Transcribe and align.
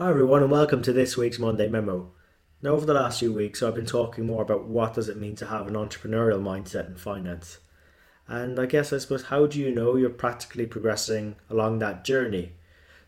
Hi 0.00 0.08
everyone 0.08 0.42
and 0.42 0.50
welcome 0.50 0.80
to 0.84 0.94
this 0.94 1.18
week's 1.18 1.38
Monday 1.38 1.68
Memo. 1.68 2.10
Now 2.62 2.70
over 2.70 2.86
the 2.86 2.94
last 2.94 3.20
few 3.20 3.34
weeks 3.34 3.62
I've 3.62 3.74
been 3.74 3.84
talking 3.84 4.24
more 4.24 4.40
about 4.40 4.64
what 4.64 4.94
does 4.94 5.10
it 5.10 5.18
mean 5.18 5.36
to 5.36 5.44
have 5.48 5.66
an 5.66 5.74
entrepreneurial 5.74 6.40
mindset 6.40 6.86
in 6.86 6.96
finance. 6.96 7.58
And 8.26 8.58
I 8.58 8.64
guess 8.64 8.94
I 8.94 8.96
suppose 8.96 9.24
how 9.24 9.44
do 9.44 9.58
you 9.58 9.70
know 9.70 9.96
you're 9.96 10.08
practically 10.08 10.64
progressing 10.64 11.36
along 11.50 11.80
that 11.80 12.02
journey? 12.02 12.52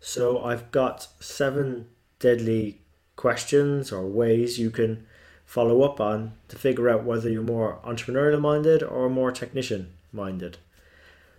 So 0.00 0.42
I've 0.42 0.72
got 0.72 1.06
seven 1.20 1.86
deadly 2.18 2.80
questions 3.14 3.92
or 3.92 4.08
ways 4.08 4.58
you 4.58 4.70
can 4.70 5.06
follow 5.44 5.82
up 5.82 6.00
on 6.00 6.32
to 6.48 6.58
figure 6.58 6.90
out 6.90 7.04
whether 7.04 7.30
you're 7.30 7.42
more 7.44 7.78
entrepreneurial 7.84 8.40
minded 8.40 8.82
or 8.82 9.08
more 9.08 9.30
technician 9.30 9.92
minded. 10.12 10.58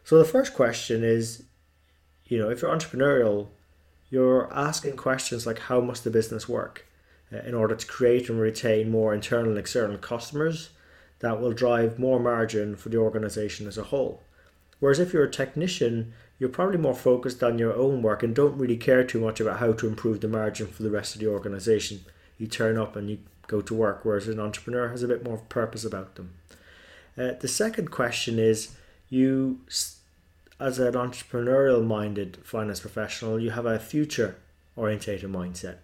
So 0.05 0.18
the 0.18 0.23
first 0.23 0.54
question 0.54 1.04
is, 1.04 1.43
you 2.23 2.38
know, 2.38 2.49
if 2.49 2.61
you're 2.61 2.73
entrepreneurial, 2.73 3.49
you're 4.11 4.53
asking 4.53 4.97
questions 4.97 5.47
like 5.47 5.57
how 5.57 5.81
must 5.81 6.03
the 6.03 6.11
business 6.11 6.47
work 6.47 6.85
uh, 7.33 7.38
in 7.38 7.55
order 7.55 7.73
to 7.73 7.88
create 7.88 8.29
and 8.29 8.39
retain 8.39 8.91
more 8.91 9.13
internal 9.13 9.49
and 9.49 9.57
external 9.57 9.97
customers 9.97 10.69
that 11.19 11.39
will 11.39 11.53
drive 11.53 11.97
more 11.97 12.19
margin 12.19 12.75
for 12.75 12.89
the 12.89 12.97
organization 12.97 13.67
as 13.67 13.77
a 13.77 13.85
whole. 13.85 14.21
Whereas 14.79 14.99
if 14.99 15.13
you're 15.13 15.23
a 15.23 15.31
technician, 15.31 16.13
you're 16.38 16.49
probably 16.49 16.77
more 16.77 16.95
focused 16.95 17.41
on 17.43 17.57
your 17.57 17.73
own 17.75 18.02
work 18.02 18.21
and 18.21 18.35
don't 18.35 18.57
really 18.57 18.77
care 18.77 19.03
too 19.03 19.19
much 19.19 19.39
about 19.39 19.59
how 19.59 19.73
to 19.73 19.88
improve 19.88 20.19
the 20.19 20.27
margin 20.27 20.67
for 20.67 20.83
the 20.83 20.89
rest 20.89 21.16
of 21.16 21.21
the 21.21 21.27
organization. 21.27 22.03
You 22.38 22.47
turn 22.47 22.77
up 22.77 22.95
and 22.95 23.09
you 23.09 23.19
go 23.47 23.61
to 23.61 23.73
work, 23.73 24.03
whereas 24.03 24.27
an 24.27 24.39
entrepreneur 24.39 24.89
has 24.89 25.03
a 25.03 25.07
bit 25.07 25.23
more 25.23 25.38
purpose 25.38 25.85
about 25.85 26.16
them. 26.16 26.33
Uh, 27.17 27.33
the 27.39 27.47
second 27.47 27.91
question 27.91 28.39
is 28.39 28.75
you 29.09 29.59
as 30.61 30.77
an 30.77 30.93
entrepreneurial 30.93 31.83
minded 31.83 32.38
finance 32.43 32.79
professional, 32.79 33.39
you 33.39 33.49
have 33.49 33.65
a 33.65 33.79
future 33.79 34.35
orientated 34.75 35.29
mindset. 35.29 35.77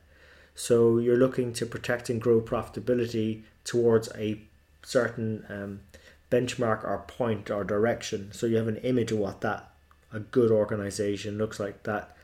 So 0.54 1.00
you're 1.00 1.18
looking 1.18 1.52
to 1.54 1.66
protect 1.66 2.10
and 2.10 2.22
grow 2.22 2.42
profitability 2.42 3.42
towards 3.64 4.10
a 4.16 4.40
certain 4.84 5.46
um, 5.50 5.80
benchmark 6.32 6.84
or 6.84 7.04
point 7.08 7.50
or 7.50 7.64
direction. 7.64 8.32
So 8.32 8.46
you 8.46 8.58
have 8.58 8.68
an 8.68 8.78
image 8.78 9.12
of 9.12 9.18
what 9.18 9.42
that 9.42 9.72
a 10.14 10.20
good 10.20 10.52
organization 10.52 11.38
looks 11.38 11.60
like 11.60 11.84
that 11.84 12.16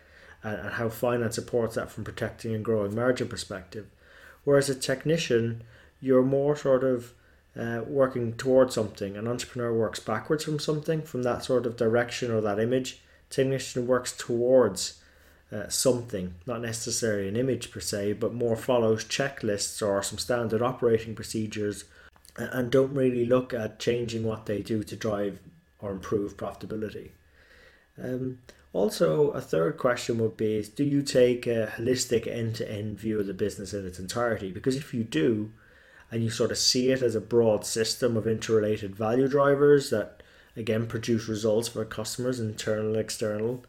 and, 0.44 0.58
and 0.58 0.69
how 0.75 0.89
finance 0.89 1.35
supports 1.35 1.75
that 1.75 1.91
from 1.91 2.03
protecting 2.03 2.53
and 2.53 2.63
growing 2.63 2.95
margin 2.95 3.28
perspective. 3.28 3.88
Whereas 4.44 4.69
a 4.69 4.75
technician, 4.75 5.63
you're 6.00 6.23
more 6.23 6.56
sort 6.56 6.83
of 6.83 7.13
uh, 7.59 7.82
working 7.86 8.34
towards 8.34 8.76
something. 8.76 9.16
An 9.16 9.28
entrepreneur 9.28 9.73
works 9.73 10.00
backwards 10.00 10.44
from 10.44 10.59
something, 10.59 11.02
from 11.02 11.23
that 11.23 11.44
sort 11.44 11.66
of 11.66 11.78
direction 11.78 12.32
or 12.32 12.42
that 12.42 12.59
image. 12.59 13.02
Technician 13.30 13.88
works 13.88 14.12
towards 14.12 15.02
uh, 15.52 15.68
something, 15.70 16.36
not 16.46 16.62
necessarily 16.62 17.28
an 17.28 17.36
image 17.36 17.72
per 17.72 17.80
se, 17.80 18.14
but 18.14 18.34
more 18.34 18.56
follows 18.56 19.06
checklists 19.06 19.86
or 19.86 20.02
some 20.02 20.18
standard 20.18 20.62
operating 20.62 21.14
procedures 21.16 21.86
and 22.36 22.72
don't 22.72 22.94
really 22.94 23.26
look 23.26 23.54
at 23.54 23.80
changing 23.80 24.24
what 24.24 24.46
they 24.46 24.62
do 24.62 24.84
to 24.84 24.96
drive 24.96 25.40
or 25.80 25.92
improve 25.92 26.36
profitability. 26.38 27.12
Um, 28.02 28.40
also, 28.72 29.30
a 29.31 29.42
third 29.42 29.78
question 29.78 30.18
would 30.18 30.36
be 30.36 30.56
is, 30.56 30.70
do 30.70 30.84
you 30.84 31.04
take 31.04 31.46
a 31.46 31.72
holistic 31.78 32.26
end 32.26 32.56
to 32.56 32.72
end 32.72 32.98
view 32.98 33.20
of 33.20 33.28
the 33.28 33.34
business 33.34 33.74
in 33.74 33.86
its 33.86 34.00
entirety? 34.00 34.52
Because 34.52 34.76
if 34.76 34.94
you 34.94 35.04
do, 35.04 35.52
and 36.14 36.23
you 36.23 36.30
sort 36.30 36.52
of 36.52 36.59
see 36.59 36.92
it 36.92 37.02
as 37.02 37.16
a 37.16 37.19
broad 37.19 37.66
system 37.66 38.16
of 38.16 38.28
interrelated 38.28 38.95
value 38.95 39.28
drivers 39.28 39.89
that 39.89 40.22
again 40.56 40.86
produce 40.86 41.28
results 41.28 41.69
for 41.69 41.83
customers, 41.86 42.39
internal 42.39 42.95
external, 42.95 43.66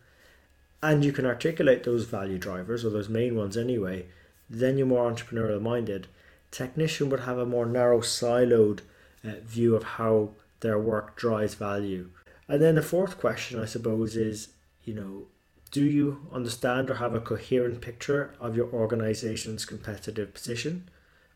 and 0.83 1.03
you 1.03 1.11
can 1.11 1.25
articulate 1.25 1.85
those 1.85 2.05
value 2.05 2.37
drivers 2.37 2.85
or 2.85 2.91
those 2.91 3.09
main 3.09 3.35
ones 3.35 3.57
anyway, 3.57 4.05
then 4.51 4.77
you're 4.77 4.87
more 4.87 5.11
entrepreneurial 5.11 5.63
minded. 5.63 6.07
Technician 6.51 7.09
would 7.09 7.21
have 7.21 7.39
a 7.39 7.47
more 7.47 7.65
narrow, 7.65 8.01
siloed 8.01 8.81
uh, 9.27 9.41
view 9.43 9.75
of 9.75 9.83
how 9.83 10.29
their 10.61 10.79
work 10.79 11.17
drives 11.17 11.55
value. 11.55 12.11
And 12.47 12.61
then 12.61 12.75
the 12.75 12.83
fourth 12.83 13.19
question, 13.19 13.59
I 13.59 13.65
suppose, 13.65 14.17
is 14.17 14.49
you 14.85 14.93
know, 14.93 15.29
do 15.71 15.83
you 15.83 16.27
understand 16.31 16.91
or 16.91 16.97
have 16.97 17.15
a 17.15 17.21
coherent 17.21 17.81
picture 17.81 18.35
of 18.39 18.55
your 18.55 18.71
organization's 18.71 19.65
competitive 19.65 20.35
position? 20.35 20.91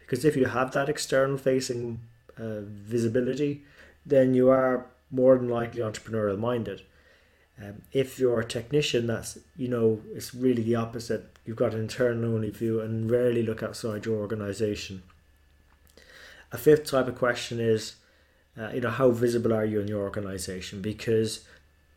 Because 0.08 0.24
if 0.24 0.36
you 0.36 0.46
have 0.46 0.72
that 0.72 0.88
external 0.88 1.36
facing 1.36 2.00
uh, 2.38 2.60
visibility, 2.62 3.62
then 4.06 4.32
you 4.32 4.48
are 4.48 4.86
more 5.10 5.36
than 5.36 5.50
likely 5.50 5.82
entrepreneurial 5.82 6.38
minded. 6.38 6.80
Um, 7.62 7.82
if 7.92 8.18
you're 8.18 8.40
a 8.40 8.44
technician, 8.44 9.06
that's 9.06 9.38
you 9.56 9.68
know 9.68 10.00
it's 10.14 10.34
really 10.34 10.62
the 10.62 10.76
opposite. 10.76 11.36
You've 11.44 11.56
got 11.56 11.74
an 11.74 11.80
internal 11.80 12.34
only 12.34 12.50
view 12.50 12.80
and 12.80 13.10
rarely 13.10 13.42
look 13.42 13.62
outside 13.62 14.06
your 14.06 14.16
organization. 14.16 15.02
A 16.52 16.56
fifth 16.56 16.86
type 16.86 17.08
of 17.08 17.16
question 17.16 17.60
is, 17.60 17.96
uh, 18.58 18.70
you 18.72 18.80
know, 18.80 18.90
how 18.90 19.10
visible 19.10 19.52
are 19.52 19.64
you 19.66 19.80
in 19.80 19.88
your 19.88 20.00
organization? 20.00 20.80
Because, 20.80 21.44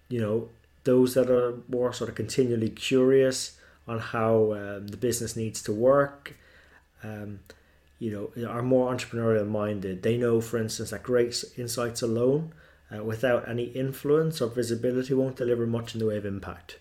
you 0.10 0.20
know, 0.20 0.50
those 0.84 1.14
that 1.14 1.30
are 1.30 1.60
more 1.70 1.94
sort 1.94 2.10
of 2.10 2.16
continually 2.16 2.70
curious 2.70 3.58
on 3.88 4.00
how 4.00 4.54
um, 4.54 4.88
the 4.88 4.98
business 4.98 5.38
needs 5.38 5.62
to 5.64 5.72
work, 5.72 6.36
um, 7.04 7.40
you 8.02 8.10
know, 8.10 8.50
are 8.50 8.64
more 8.64 8.92
entrepreneurial 8.92 9.48
minded. 9.48 10.02
They 10.02 10.18
know, 10.18 10.42
for 10.42 10.58
instance, 10.58 10.90
that 10.90 11.04
great 11.04 11.44
insights 11.56 12.02
alone, 12.02 12.52
uh, 12.94 13.04
without 13.04 13.48
any 13.48 13.66
influence 13.66 14.42
or 14.42 14.50
visibility, 14.50 15.14
won't 15.14 15.36
deliver 15.36 15.68
much 15.68 15.94
in 15.94 16.00
the 16.00 16.08
way 16.08 16.18
of 16.18 16.26
impact. 16.26 16.80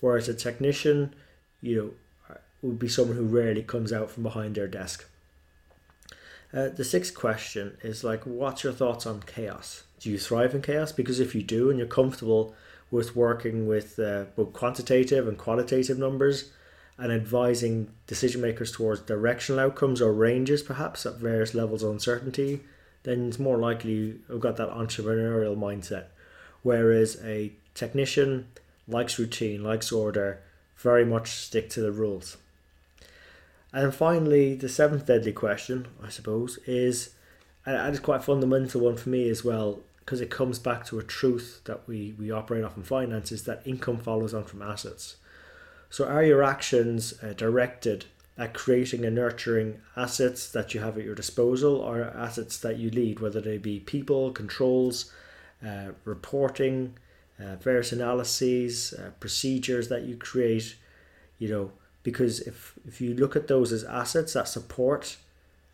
Whereas 0.00 0.30
a 0.30 0.34
technician, 0.34 1.14
you 1.60 1.76
know, 1.76 2.36
would 2.62 2.78
be 2.78 2.88
someone 2.88 3.18
who 3.18 3.24
rarely 3.24 3.62
comes 3.62 3.92
out 3.92 4.10
from 4.10 4.22
behind 4.22 4.54
their 4.54 4.66
desk. 4.66 5.04
Uh, 6.54 6.70
the 6.70 6.84
sixth 6.84 7.14
question 7.14 7.76
is 7.82 8.02
like, 8.02 8.22
what's 8.24 8.64
your 8.64 8.72
thoughts 8.72 9.04
on 9.04 9.20
chaos? 9.26 9.82
Do 10.00 10.08
you 10.08 10.18
thrive 10.18 10.54
in 10.54 10.62
chaos? 10.62 10.90
Because 10.90 11.20
if 11.20 11.34
you 11.34 11.42
do, 11.42 11.68
and 11.68 11.78
you're 11.78 11.86
comfortable 11.86 12.54
with 12.90 13.14
working 13.14 13.66
with 13.66 13.98
uh, 13.98 14.24
both 14.36 14.54
quantitative 14.54 15.28
and 15.28 15.36
qualitative 15.36 15.98
numbers, 15.98 16.50
and 16.98 17.12
advising 17.12 17.90
decision 18.06 18.40
makers 18.40 18.72
towards 18.72 19.00
directional 19.00 19.60
outcomes 19.60 20.00
or 20.00 20.12
ranges, 20.12 20.62
perhaps 20.62 21.06
at 21.06 21.16
various 21.16 21.54
levels 21.54 21.82
of 21.82 21.90
uncertainty, 21.90 22.60
then 23.02 23.28
it's 23.28 23.38
more 23.38 23.58
likely 23.58 23.92
you've 24.28 24.40
got 24.40 24.56
that 24.56 24.70
entrepreneurial 24.70 25.56
mindset. 25.56 26.04
Whereas 26.62 27.20
a 27.24 27.52
technician 27.74 28.46
likes 28.86 29.18
routine, 29.18 29.64
likes 29.64 29.90
order, 29.90 30.40
very 30.76 31.04
much 31.04 31.30
stick 31.30 31.70
to 31.70 31.80
the 31.80 31.92
rules. 31.92 32.36
And 33.72 33.94
finally, 33.94 34.54
the 34.54 34.68
seventh 34.68 35.06
deadly 35.06 35.32
question, 35.32 35.88
I 36.02 36.10
suppose, 36.10 36.58
is 36.66 37.14
and 37.64 37.88
it's 37.88 38.00
quite 38.00 38.20
a 38.20 38.24
fundamental 38.24 38.80
one 38.80 38.96
for 38.96 39.08
me 39.08 39.28
as 39.28 39.44
well, 39.44 39.80
because 40.00 40.20
it 40.20 40.30
comes 40.30 40.58
back 40.58 40.84
to 40.86 40.98
a 40.98 41.02
truth 41.02 41.60
that 41.64 41.86
we, 41.86 42.14
we 42.18 42.30
operate 42.30 42.64
off 42.64 42.76
in 42.76 42.82
finance 42.82 43.30
is 43.30 43.44
that 43.44 43.62
income 43.64 43.98
follows 43.98 44.34
on 44.34 44.44
from 44.44 44.62
assets. 44.62 45.16
So, 45.92 46.06
are 46.06 46.24
your 46.24 46.42
actions 46.42 47.12
uh, 47.22 47.34
directed 47.34 48.06
at 48.38 48.54
creating 48.54 49.04
and 49.04 49.14
nurturing 49.14 49.82
assets 49.94 50.50
that 50.52 50.72
you 50.72 50.80
have 50.80 50.96
at 50.96 51.04
your 51.04 51.14
disposal 51.14 51.76
or 51.76 52.04
assets 52.04 52.56
that 52.60 52.78
you 52.78 52.88
lead, 52.88 53.20
whether 53.20 53.42
they 53.42 53.58
be 53.58 53.78
people, 53.78 54.30
controls, 54.32 55.12
uh, 55.62 55.88
reporting, 56.06 56.94
uh, 57.38 57.56
various 57.56 57.92
analyses, 57.92 58.94
uh, 58.94 59.10
procedures 59.20 59.90
that 59.90 60.04
you 60.04 60.16
create? 60.16 60.76
You 61.38 61.48
know, 61.50 61.72
because 62.02 62.40
if, 62.40 62.72
if 62.88 63.02
you 63.02 63.12
look 63.12 63.36
at 63.36 63.48
those 63.48 63.70
as 63.70 63.84
assets 63.84 64.32
that 64.32 64.48
support 64.48 65.18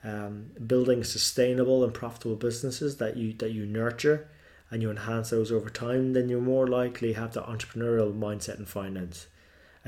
um, 0.03 0.51
building 0.67 1.05
sustainable 1.05 1.85
and 1.85 1.95
profitable 1.95 2.35
businesses 2.35 2.97
that 2.97 3.17
you 3.17 3.35
that 3.35 3.53
you 3.53 3.67
nurture 3.67 4.27
and 4.69 4.83
you 4.83 4.91
enhance 4.91 5.31
those 5.31 5.53
over 5.53 5.71
time, 5.71 6.13
then 6.13 6.29
you're 6.29 6.41
more 6.41 6.67
likely 6.67 7.15
to 7.15 7.21
have 7.21 7.35
the 7.35 7.43
entrepreneurial 7.43 8.13
mindset 8.13 8.59
in 8.59 8.65
finance. 8.65 9.29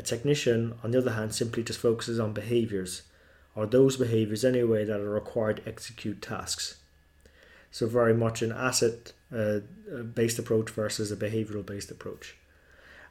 A 0.01 0.03
technician, 0.03 0.73
on 0.83 0.93
the 0.93 0.99
other 0.99 1.13
hand, 1.13 1.35
simply 1.35 1.63
just 1.63 1.79
focuses 1.79 2.19
on 2.19 2.33
behaviors, 2.33 3.03
or 3.55 3.67
those 3.67 3.99
behaviors 3.99 4.47
anyway 4.47 4.83
that 4.87 4.99
are 4.99 5.11
required 5.11 5.59
to 5.59 5.69
execute 5.69 6.23
tasks. 6.23 6.79
So, 7.71 7.87
very 7.87 8.15
much 8.15 8.41
an 8.41 8.51
asset 8.51 9.13
uh, 9.31 9.59
based 10.15 10.39
approach 10.39 10.71
versus 10.71 11.13
a 11.13 11.17
behavioral 11.17 11.67
based 11.67 11.91
approach. 11.91 12.35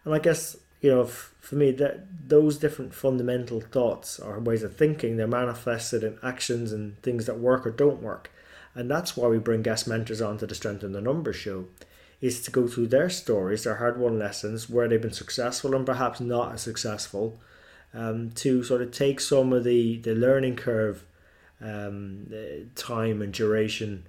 And 0.03 0.15
I 0.15 0.17
guess, 0.17 0.57
you 0.81 0.89
know, 0.89 1.03
f- 1.03 1.31
for 1.39 1.53
me, 1.53 1.69
that 1.73 2.07
those 2.27 2.57
different 2.57 2.95
fundamental 2.95 3.61
thoughts 3.61 4.17
or 4.17 4.39
ways 4.39 4.63
of 4.63 4.75
thinking, 4.75 5.15
they're 5.15 5.27
manifested 5.27 6.03
in 6.03 6.17
actions 6.23 6.71
and 6.71 6.99
things 7.03 7.27
that 7.27 7.37
work 7.37 7.67
or 7.67 7.71
don't 7.71 8.01
work. 8.01 8.31
And 8.73 8.89
that's 8.89 9.15
why 9.15 9.27
we 9.27 9.37
bring 9.37 9.61
guest 9.61 9.87
mentors 9.87 10.23
onto 10.23 10.47
the 10.47 10.55
Strength 10.55 10.83
in 10.83 10.93
the 10.93 11.01
Numbers 11.01 11.35
show 11.35 11.67
is 12.21 12.41
to 12.41 12.51
go 12.51 12.67
through 12.67 12.87
their 12.87 13.09
stories, 13.09 13.63
their 13.63 13.75
hard 13.75 13.99
won 13.99 14.19
lessons, 14.19 14.69
where 14.69 14.87
they've 14.87 15.01
been 15.01 15.11
successful 15.13 15.75
and 15.75 15.85
perhaps 15.85 16.19
not 16.19 16.53
as 16.53 16.61
successful, 16.61 17.39
um, 17.93 18.29
to 18.31 18.63
sort 18.63 18.81
of 18.81 18.91
take 18.91 19.19
some 19.19 19.53
of 19.53 19.63
the, 19.63 19.97
the 19.97 20.13
learning 20.13 20.55
curve 20.55 21.05
um, 21.61 22.27
time 22.75 23.21
and 23.21 23.33
duration 23.33 24.05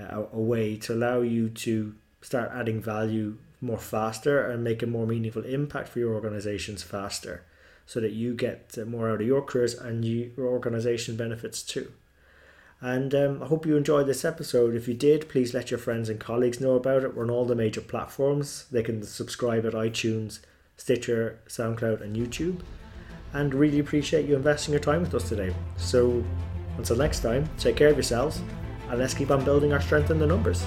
uh, 0.00 0.24
away 0.32 0.76
to 0.76 0.94
allow 0.94 1.20
you 1.20 1.48
to 1.48 1.94
start 2.20 2.50
adding 2.54 2.80
value 2.80 3.36
more 3.60 3.78
faster 3.78 4.44
and 4.50 4.64
make 4.64 4.82
a 4.82 4.86
more 4.86 5.06
meaningful 5.06 5.44
impact 5.44 5.88
for 5.88 6.00
your 6.00 6.14
organizations 6.14 6.82
faster. 6.82 7.44
so 7.86 8.00
that 8.00 8.12
you 8.12 8.34
get 8.34 8.76
more 8.86 9.10
out 9.10 9.20
of 9.20 9.26
your 9.26 9.42
careers 9.42 9.74
and 9.74 10.04
you, 10.04 10.32
your 10.36 10.46
organization 10.46 11.16
benefits 11.16 11.62
too. 11.62 11.92
And 12.82 13.14
um, 13.14 13.42
I 13.42 13.46
hope 13.46 13.64
you 13.64 13.76
enjoyed 13.76 14.08
this 14.08 14.24
episode. 14.24 14.74
If 14.74 14.88
you 14.88 14.94
did, 14.94 15.28
please 15.28 15.54
let 15.54 15.70
your 15.70 15.78
friends 15.78 16.08
and 16.08 16.18
colleagues 16.18 16.60
know 16.60 16.74
about 16.74 17.04
it. 17.04 17.14
We're 17.14 17.22
on 17.22 17.30
all 17.30 17.44
the 17.44 17.54
major 17.54 17.80
platforms. 17.80 18.66
They 18.72 18.82
can 18.82 19.04
subscribe 19.04 19.64
at 19.64 19.72
iTunes, 19.72 20.40
Stitcher, 20.76 21.38
SoundCloud, 21.46 22.00
and 22.00 22.16
YouTube. 22.16 22.60
And 23.34 23.54
really 23.54 23.78
appreciate 23.78 24.26
you 24.28 24.34
investing 24.34 24.72
your 24.72 24.80
time 24.80 25.00
with 25.00 25.14
us 25.14 25.28
today. 25.28 25.54
So 25.76 26.24
until 26.76 26.96
next 26.96 27.20
time, 27.20 27.48
take 27.56 27.76
care 27.76 27.88
of 27.88 27.96
yourselves 27.96 28.42
and 28.90 28.98
let's 28.98 29.14
keep 29.14 29.30
on 29.30 29.44
building 29.44 29.72
our 29.72 29.80
strength 29.80 30.10
in 30.10 30.18
the 30.18 30.26
numbers. 30.26 30.66